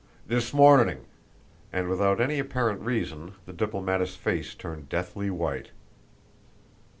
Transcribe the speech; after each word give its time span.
"This 0.25 0.51
morning," 0.51 1.05
and 1.71 1.87
without 1.87 2.19
any 2.19 2.39
apparent 2.39 2.81
reason 2.81 3.35
the 3.45 3.53
diplomatist's 3.53 4.15
face 4.17 4.55
turned 4.55 4.89
deathly 4.89 5.29
white. 5.29 5.69